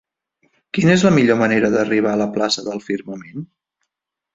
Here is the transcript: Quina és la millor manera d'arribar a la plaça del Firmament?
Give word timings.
Quina 0.77 0.91
és 0.93 1.03
la 1.09 1.11
millor 1.19 1.39
manera 1.43 1.71
d'arribar 1.77 2.17
a 2.17 2.21
la 2.25 2.31
plaça 2.41 2.67
del 2.71 2.87
Firmament? 2.91 3.51